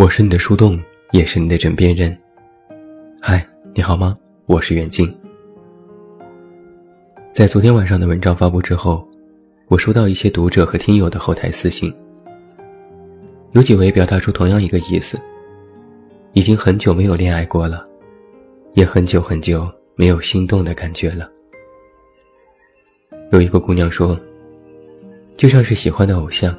[0.00, 0.80] 我是你的树洞，
[1.10, 2.16] 也是你的枕边人。
[3.20, 4.16] 嗨，你好吗？
[4.46, 5.14] 我是远近。
[7.34, 9.06] 在昨天晚上的文章发布之后，
[9.68, 11.94] 我收到一些读者和听友的后台私信，
[13.52, 15.20] 有几位表达出同样一个意思：
[16.32, 17.84] 已经很久没有恋爱过了，
[18.72, 21.30] 也很久很久没有心动的感觉了。
[23.32, 24.18] 有一个姑娘说，
[25.36, 26.58] 就像是喜欢的偶像，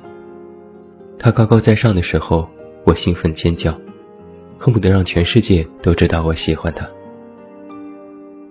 [1.18, 2.48] 他高高在上的时候。
[2.84, 3.80] 我兴奋尖叫，
[4.58, 6.88] 恨不得让全世界都知道我喜欢他。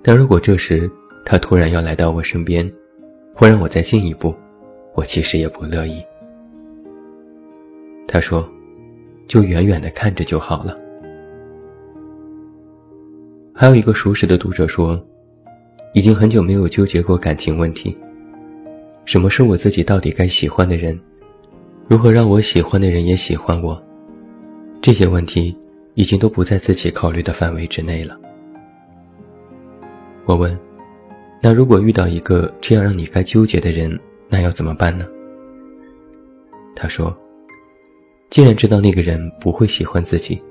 [0.02, 0.90] 但如果这时
[1.24, 2.70] 他突然要来到我身边，
[3.34, 4.34] 或让我再进一步，
[4.94, 6.00] 我其实也不乐意。
[8.06, 8.48] 他说
[9.26, 10.74] ：“就远远的看着就好了。”
[13.52, 14.98] 还有一个熟识的读者说
[15.92, 17.96] ：“已经很久没有纠结过感情问题。
[19.04, 20.98] 什么是我自己到底该喜欢的人？
[21.88, 23.80] 如何让我喜欢的人也喜欢我？”
[24.82, 25.54] 这些问题
[25.94, 28.18] 已经都不在自己考虑的范围之内了。
[30.24, 30.58] 我问
[31.42, 35.06] ：“那如果遇到一个这样让你该纠结的人，那要怎么办呢？”
[36.74, 37.14] 他说
[38.30, 40.42] ：“既然知道那个人不会喜欢自己，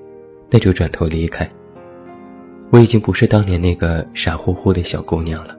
[0.48, 1.50] 那就转头离开。
[2.70, 5.58] 我已经不是当年那个傻乎乎的小姑娘了。”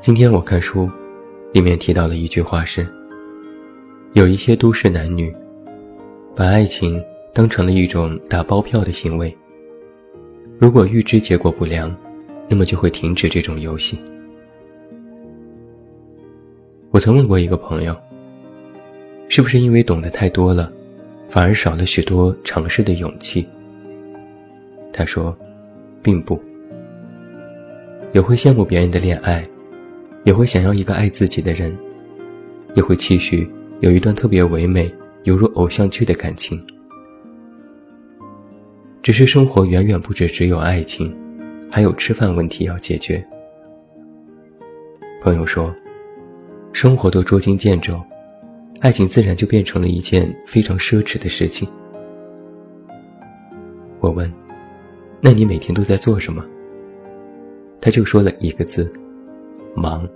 [0.00, 0.88] 今天我看书，
[1.52, 2.86] 里面提到了一句话是。
[4.14, 5.34] 有一些都市男女，
[6.36, 9.34] 把爱情当成了一种打包票的行为。
[10.58, 11.94] 如果预知结果不良，
[12.46, 13.98] 那么就会停止这种游戏。
[16.90, 17.96] 我曾问过一个朋友，
[19.30, 20.70] 是不是因为懂得太多了，
[21.30, 23.48] 反而少了许多尝试的勇气？
[24.92, 25.34] 他说，
[26.02, 26.38] 并不。
[28.12, 29.42] 也会羡慕别人的恋爱，
[30.24, 31.74] 也会想要一个爱自己的人，
[32.74, 33.50] 也会期许。
[33.82, 34.88] 有一段特别唯美，
[35.24, 36.64] 犹如偶像剧的感情。
[39.02, 41.12] 只是生活远远不止只有爱情，
[41.68, 43.22] 还有吃饭问题要解决。
[45.20, 45.74] 朋友说，
[46.72, 48.00] 生活都捉襟见肘，
[48.78, 51.68] 爱情自然就变成了一件非常奢侈的事情。
[53.98, 54.32] 我问，
[55.20, 56.44] 那你每天都在做什么？
[57.80, 58.88] 他就说了一个字：
[59.74, 60.08] 忙。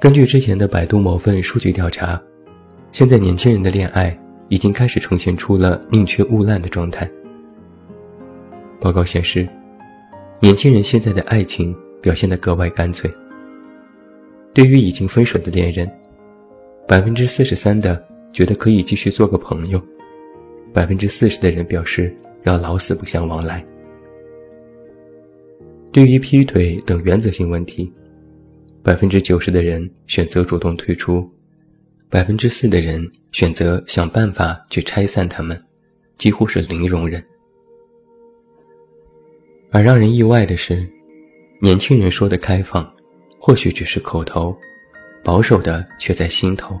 [0.00, 2.22] 根据之前的百度某份数据调查，
[2.92, 4.16] 现在年轻人的恋爱
[4.48, 7.10] 已经开始呈现出了宁缺毋滥的状态。
[8.78, 9.48] 报告显示，
[10.38, 13.10] 年轻人现在的爱情表现得格外干脆。
[14.54, 15.90] 对于已经分手的恋人，
[16.86, 18.00] 百分之四十三的
[18.32, 19.82] 觉得可以继续做个朋友，
[20.72, 23.66] 百分之四十的人表示要老死不相往来。
[25.90, 27.92] 对于劈腿等原则性问题。
[28.82, 31.28] 百分之九十的人选择主动退出，
[32.08, 35.60] 百分之四的人选择想办法去拆散他们，
[36.16, 37.22] 几乎是零容忍。
[39.70, 40.88] 而让人意外的是，
[41.60, 42.90] 年轻人说的开放，
[43.38, 44.56] 或许只是口头，
[45.22, 46.80] 保守的却在心头。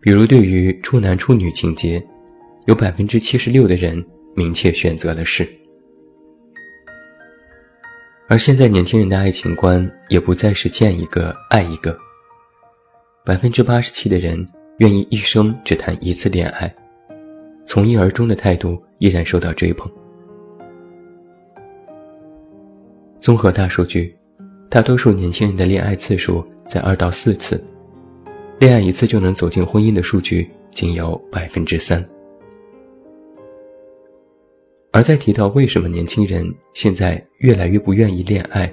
[0.00, 2.02] 比如，对于处男处女情节，
[2.66, 5.48] 有百分之七十六的人明确选择了是。
[8.30, 11.98] 而现在年轻人的爱情观也不再是见一个爱一个。
[13.24, 14.46] 百分之八十七的人
[14.78, 16.72] 愿意一生只谈一次恋爱，
[17.66, 19.90] 从一而终的态度依然受到追捧。
[23.18, 24.16] 综合大数据，
[24.68, 27.60] 大多数年轻人的恋爱次数在二到四次，
[28.60, 32.08] 恋爱一次就能走进婚姻的数据仅有百分之三。
[34.92, 38.72] 而在提到为什么年轻人现在越来越不愿意恋爱，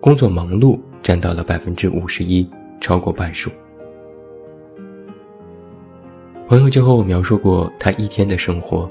[0.00, 2.48] 工作忙碌占到了百分之五十一，
[2.80, 3.50] 超过半数。
[6.48, 8.88] 朋友就和我描述过他一天的生活：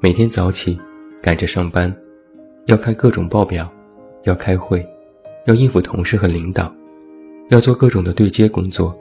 [0.00, 0.78] 每天早起，
[1.22, 1.94] 赶着上班，
[2.66, 3.70] 要看各种报表，
[4.24, 4.86] 要开会，
[5.46, 6.70] 要应付同事和领导，
[7.48, 8.94] 要做各种的对接工作，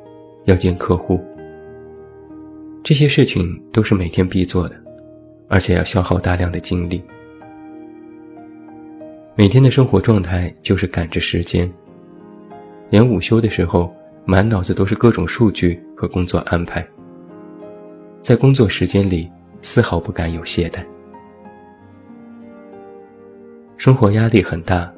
[0.45, 1.19] 要见客户。
[2.81, 4.84] 这些事情都是每天必做的。
[5.47, 7.01] 而且要消耗大量的精力，
[9.35, 11.71] 每天的生活状态就是赶着时间，
[12.89, 13.93] 连午休的时候，
[14.25, 16.85] 满脑子都是各种数据和工作安排。
[18.23, 19.29] 在工作时间里，
[19.61, 20.83] 丝毫不敢有懈怠。
[23.77, 24.91] 生活压力很大，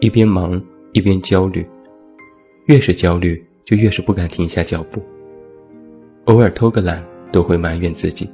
[0.00, 0.62] 一边忙
[0.92, 1.66] 一边焦虑，
[2.66, 5.02] 越是焦虑，就越是不敢停下脚步。
[6.26, 7.02] 偶尔偷个懒，
[7.32, 8.28] 都会埋怨自己。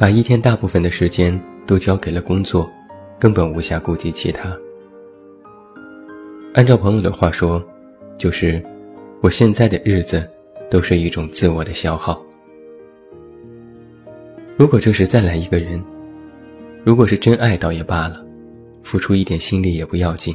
[0.00, 2.72] 把一天大部分的时间都交给了工作，
[3.18, 4.50] 根本无暇顾及其他。
[6.54, 7.62] 按照朋友的话说，
[8.16, 8.64] 就是
[9.20, 10.26] 我现在的日子
[10.70, 12.18] 都是一种自我的消耗。
[14.56, 15.78] 如果这时再来一个人，
[16.82, 18.24] 如果是真爱倒也罢了，
[18.82, 20.34] 付出一点心力也不要紧。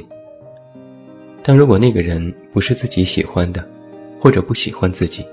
[1.42, 3.68] 但如果那个人不是自己喜欢的，
[4.20, 5.26] 或者不喜欢自己，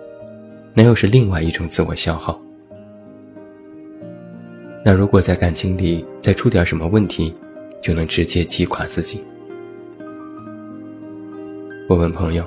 [0.73, 2.41] 那又是另外一种自我消耗。
[4.85, 7.33] 那如果在感情里再出点什么问题，
[7.81, 9.21] 就能直接击垮自己。
[11.87, 12.45] 我问朋友：“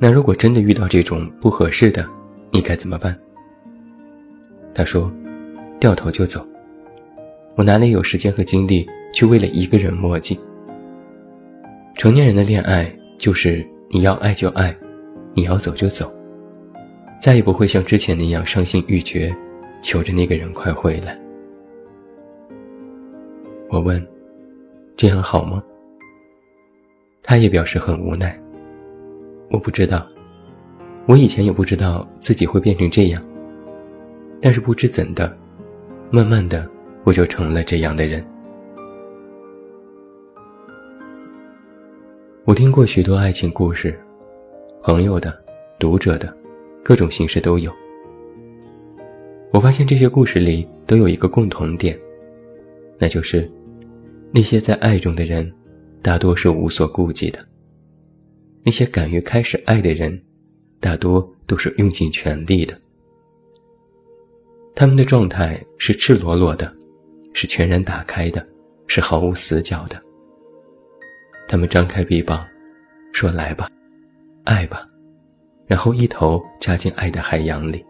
[0.00, 2.04] 那如果真的遇到这种不合适的，
[2.50, 3.16] 你该怎么办？”
[4.74, 5.12] 他说
[5.78, 6.44] ：“掉头就走。
[7.54, 10.36] 我哪里有时间和精力去为了一个人磨叽？
[11.96, 14.76] 成年人的恋爱就是你要爱就爱，
[15.34, 16.12] 你要走就走，
[17.22, 19.32] 再也不会像之前那样伤心欲绝，
[19.82, 21.16] 求着那个人快回来。”
[23.70, 24.04] 我问
[24.96, 25.62] ：“这样好吗？”
[27.22, 28.34] 他也表示很无奈。
[29.50, 30.06] 我不知道，
[31.06, 33.22] 我以前也不知道自己会变成这样。
[34.40, 35.36] 但是不知怎的，
[36.10, 36.68] 慢慢的
[37.04, 38.24] 我就成了这样的人。
[42.44, 43.98] 我听过许多爱情故事，
[44.82, 45.36] 朋友的、
[45.78, 46.34] 读者的，
[46.82, 47.70] 各种形式都有。
[49.50, 51.98] 我发现这些故事里都有一个共同点，
[52.96, 53.50] 那就是，
[54.32, 55.52] 那些在爱中的人。
[56.00, 57.44] 大多是无所顾忌的。
[58.62, 60.16] 那些敢于开始爱的人，
[60.80, 62.80] 大多都是用尽全力的。
[64.76, 66.72] 他们的状态是赤裸裸的，
[67.34, 68.46] 是全然打开的，
[68.86, 70.00] 是毫无死角的。
[71.48, 72.46] 他们张开臂膀，
[73.12, 73.68] 说：“来吧，
[74.44, 74.86] 爱吧。”
[75.66, 77.84] 然后一头扎进爱的海洋里。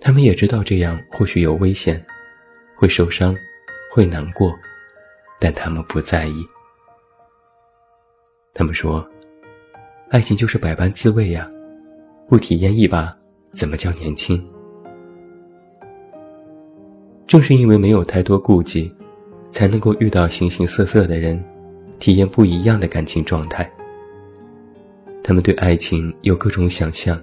[0.00, 2.04] 他们也知道这样或许有危险，
[2.76, 3.34] 会受伤，
[3.96, 4.54] 会难过。
[5.40, 6.46] 但他们不在意。
[8.52, 9.06] 他们说
[10.12, 11.50] ：“爱情就是百般滋味呀，
[12.28, 13.10] 不体验一把，
[13.54, 14.46] 怎么叫年轻？”
[17.26, 18.94] 正是因为没有太多顾忌，
[19.50, 21.42] 才能够遇到形形色色的人，
[21.98, 23.70] 体验不一样的感情状态。
[25.24, 27.18] 他们对爱情有各种想象，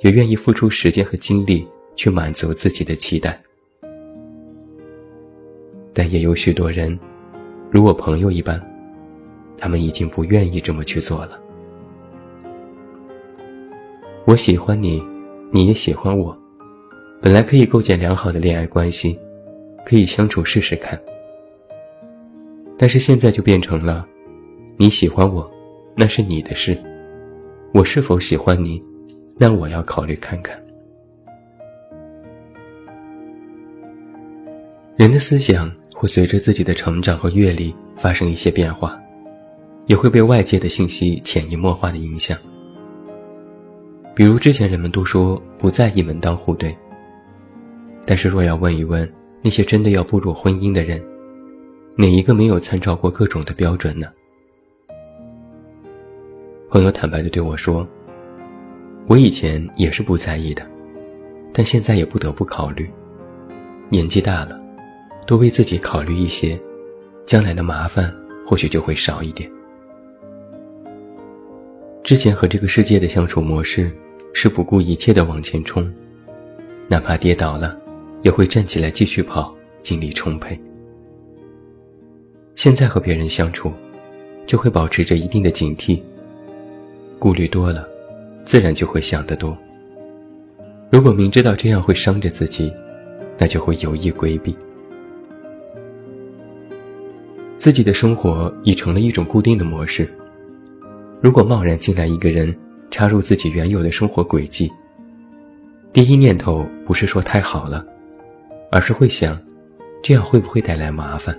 [0.00, 1.64] 也愿意付出时间和精力
[1.94, 3.40] 去满足自己的期待。
[5.92, 6.98] 但也有许多人。
[7.70, 8.60] 如我朋友一般，
[9.56, 11.40] 他们已经不愿意这么去做了。
[14.26, 15.02] 我喜欢你，
[15.50, 16.36] 你也喜欢我，
[17.20, 19.18] 本来可以构建良好的恋爱关系，
[19.86, 21.00] 可以相处试试看。
[22.76, 24.06] 但是现在就变成了，
[24.76, 25.50] 你喜欢我，
[25.96, 26.74] 那是你的事；
[27.72, 28.82] 我是否喜欢你，
[29.38, 30.62] 那我要考虑看看。
[34.96, 35.72] 人的思想。
[36.02, 39.00] 会随着自己的成长和阅历发生一些变化，
[39.86, 42.36] 也会被外界的信息潜移默化的影响。
[44.12, 46.76] 比如之前人们都说不在意门当户对，
[48.04, 49.08] 但是若要问一问
[49.42, 51.00] 那些真的要步入婚姻的人，
[51.94, 54.08] 哪一个没有参照过各种的标准呢？
[56.68, 57.86] 朋友坦白的对我说
[59.06, 60.68] ：“我以前也是不在意的，
[61.52, 62.90] 但现在也不得不考虑，
[63.88, 64.58] 年纪大了。”
[65.26, 66.58] 多为自己考虑一些，
[67.24, 68.14] 将来的麻烦
[68.46, 69.50] 或许就会少一点。
[72.02, 73.90] 之前和这个世界的相处模式
[74.34, 75.90] 是不顾一切的往前冲，
[76.88, 77.78] 哪怕跌倒了，
[78.22, 80.58] 也会站起来继续跑，精力充沛。
[82.56, 83.72] 现在和别人相处，
[84.46, 86.02] 就会保持着一定的警惕，
[87.18, 87.88] 顾虑多了，
[88.44, 89.56] 自然就会想得多。
[90.90, 92.70] 如果明知道这样会伤着自己，
[93.38, 94.54] 那就会有意规避。
[97.62, 100.12] 自己的生活已成了一种固定的模式。
[101.20, 102.52] 如果贸然进来一个人，
[102.90, 104.68] 插入自己原有的生活轨迹，
[105.92, 107.86] 第一念头不是说太好了，
[108.72, 109.40] 而是会想，
[110.02, 111.38] 这样会不会带来麻烦？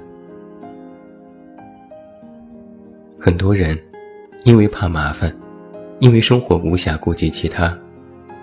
[3.20, 3.77] 很多人
[4.46, 5.30] 因为怕麻烦，
[6.00, 7.77] 因为生活无暇顾及其他，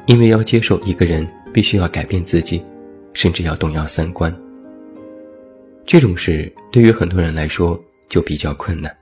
[0.05, 2.63] 因为要接受一个人必须要改变自己，
[3.15, 4.31] 甚至要动摇三观。
[5.93, 7.77] 这种事对于很多人来说
[8.09, 8.97] 就比较困难。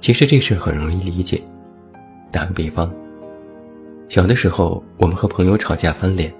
[0.00, 1.40] 其实这事很容易理解。
[2.32, 2.92] 打个比方，
[4.08, 6.34] 小的时候我们和朋友吵架翻脸，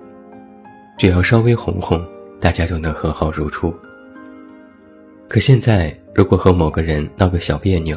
[0.99, 2.05] 只要稍微哄哄，
[2.41, 3.73] 大家就能和好如初。
[5.29, 7.97] 可现在如果和某个人闹个小别扭，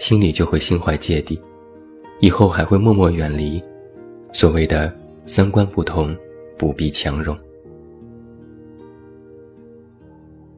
[0.00, 1.40] 心里就会心怀芥蒂，
[2.18, 3.62] 以后还会默默远离。
[4.32, 4.92] 所谓的
[5.26, 6.12] 三观不同，
[6.58, 7.38] 不必强融。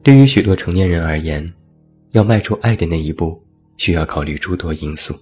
[0.07, 1.53] 对于许多成年人而言，
[2.11, 3.37] 要迈出爱的那一步，
[3.75, 5.13] 需要考虑诸多因素。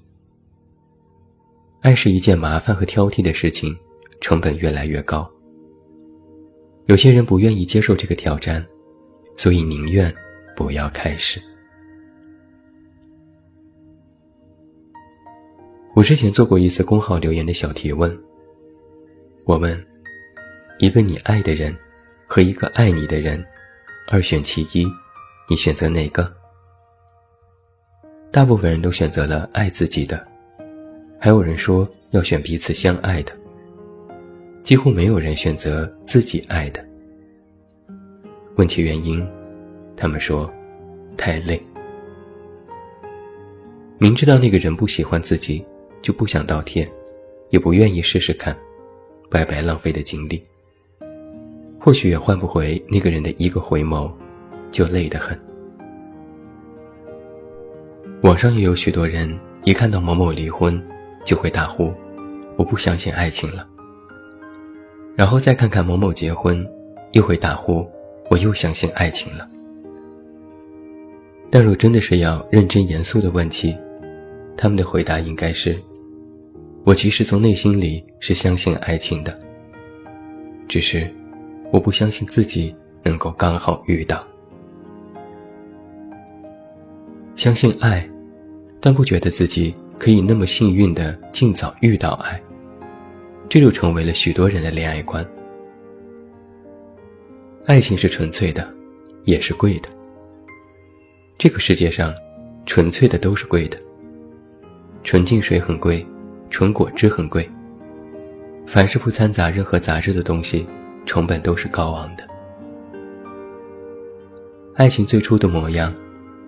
[1.81, 3.75] 爱是一件麻烦和挑剔的事情，
[4.21, 5.27] 成本越来越高。
[6.85, 8.63] 有些人不愿意接受这个挑战，
[9.35, 10.13] 所以宁愿
[10.55, 11.41] 不要开始。
[15.95, 18.15] 我之前做过一次公号留言的小提问，
[19.45, 19.83] 我问：
[20.77, 21.75] 一个你爱的人
[22.27, 23.43] 和一个爱你的人，
[24.07, 24.85] 二选其一，
[25.49, 26.31] 你选择哪个？
[28.31, 30.23] 大部分人都选择了爱自己的，
[31.19, 33.33] 还有人说要选彼此相爱的。
[34.63, 36.85] 几乎没有人选择自己爱的。
[38.57, 39.27] 问其原因，
[39.97, 40.51] 他们说：
[41.17, 41.59] 太累。
[43.97, 45.65] 明知道那个人不喜欢自己，
[46.03, 46.87] 就不想倒贴，
[47.49, 48.55] 也不愿意试试看，
[49.31, 50.43] 白白浪费的精力。
[51.85, 54.11] 或许也换不回那个人的一个回眸，
[54.71, 55.39] 就累得很。
[58.23, 59.31] 网上也有许多人，
[59.65, 60.83] 一看到某某离婚，
[61.23, 61.93] 就会大呼
[62.57, 63.69] ：“我不相信爱情了。”
[65.15, 66.67] 然后再看看某某结婚，
[67.11, 67.87] 又会大呼
[68.31, 69.47] ：“我又相信爱情了。”
[71.51, 73.77] 但若真的是要认真严肃的问起，
[74.57, 75.79] 他们的回答应该是
[76.83, 79.39] ：“我其实从内心里是相信爱情的，
[80.67, 81.07] 只是
[81.75, 84.25] 我不相信自己能够刚好遇到。
[87.35, 88.09] 相信爱，
[88.79, 92.41] 但不觉得自己可以那么幸运的尽早遇到爱。”
[93.49, 95.25] 这就成为了许多人的恋爱观。
[97.65, 98.73] 爱情是纯粹的，
[99.25, 99.89] 也是贵的。
[101.37, 102.13] 这个世界上，
[102.65, 103.77] 纯粹的都是贵的。
[105.03, 106.07] 纯净水很贵，
[106.49, 107.47] 纯果汁很贵。
[108.65, 110.65] 凡是不掺杂任何杂质的东西，
[111.05, 112.23] 成本都是高昂的。
[114.73, 115.93] 爱情最初的模样，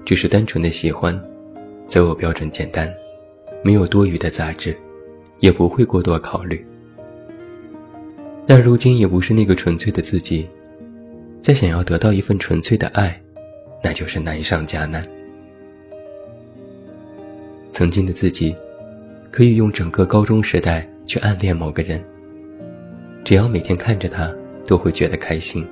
[0.04, 1.18] 只是单纯的喜欢，
[1.86, 2.94] 择偶标准简单，
[3.64, 4.76] 没有多余的杂质，
[5.40, 6.66] 也不会过多考虑。
[8.46, 10.48] 但如今也不是那个纯粹的自己，
[11.42, 13.22] 再想要得到一份纯粹的爱，
[13.84, 15.06] 那就是难上加难。
[17.72, 18.56] 曾经的自己，
[19.32, 22.04] 可以用整个高中时代去暗恋某个人，
[23.24, 24.34] 只要每天看着他，
[24.68, 25.66] 都会觉得开心，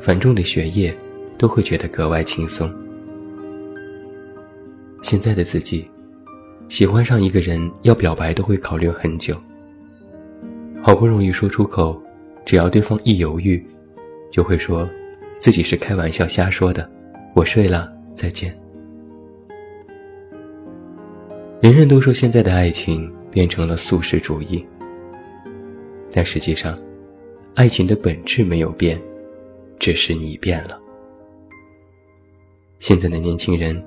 [0.00, 0.96] 繁重的学业
[1.36, 2.72] 都会觉得格外轻松。
[5.02, 5.90] 现在的自己，
[6.68, 9.36] 喜欢上一个人要表白都会考虑很久。
[10.80, 12.00] 好不容易说出口，
[12.44, 13.62] 只要对方一犹豫，
[14.30, 14.88] 就会说
[15.40, 16.88] 自己是开玩笑瞎说的。
[17.34, 18.56] 我睡了，再见。
[21.60, 24.64] 人人都说现在的爱情变成了素食主义，
[26.12, 26.78] 但实际上，
[27.54, 29.00] 爱情的本质没有变，
[29.78, 30.80] 只是你变了。
[32.80, 33.80] 现在的年轻人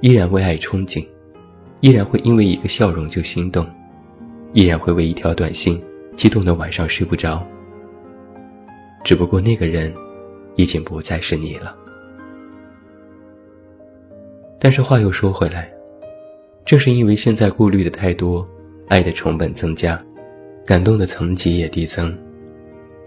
[0.00, 1.06] 依然为爱憧憬，
[1.80, 3.64] 依然会因为一个笑容就心动，
[4.54, 5.80] 依然会为一条短信。
[6.14, 7.42] 激动的晚上睡不着，
[9.02, 9.92] 只不过那个人
[10.56, 11.74] 已经不再是你了。
[14.58, 15.72] 但是话又说回来，
[16.66, 18.46] 正是因为现在顾虑的太多，
[18.88, 19.98] 爱的成本增加，
[20.66, 22.14] 感动的层级也递增。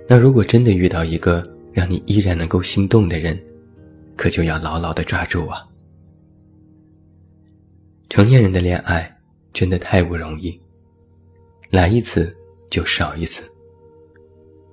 [0.08, 1.44] 那如果真的遇到一个
[1.74, 3.38] 让你依然能够心动的人，
[4.16, 5.68] 可就要牢牢的抓住啊！
[8.10, 9.18] 成年人的恋爱
[9.52, 10.60] 真的太不容易，
[11.70, 12.36] 来一次。
[12.68, 13.50] 就少一次。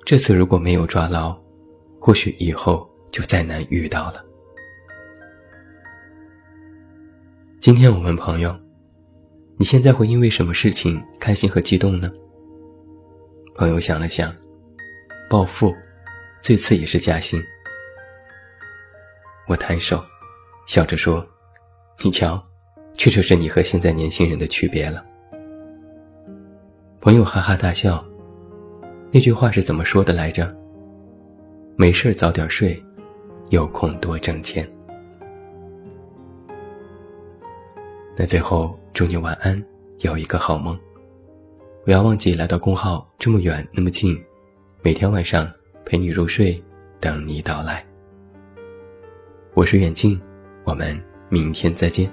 [0.04, 1.38] 这次如果没有抓牢，
[2.00, 4.24] 或许以后就再难遇到了。
[7.60, 8.58] 今天我问朋友
[9.56, 12.10] ：“你现在会因为什么事情开心和激动呢？”
[13.54, 14.34] 朋友想了想，
[15.32, 15.74] 暴富，
[16.42, 17.42] 最次也是加薪。
[19.48, 20.04] 我摊手，
[20.66, 21.26] 笑着说
[22.04, 22.46] ：“你瞧，
[22.94, 25.02] 这就是你和现在年轻人的区别了。”
[27.00, 28.04] 朋友哈哈大笑，
[29.10, 30.54] 那句话是怎么说的来着？
[31.76, 32.78] 没事早点睡，
[33.48, 34.70] 有空多挣钱。
[38.14, 39.64] 那最后祝你晚安，
[40.00, 40.78] 有一个好梦。
[41.86, 44.22] 不要忘记来到公号，这么远那么近，
[44.84, 45.48] 每天晚上
[45.84, 46.60] 陪你入睡，
[46.98, 47.86] 等你到来。
[49.54, 50.20] 我是远近，
[50.64, 52.10] 我们明天再见。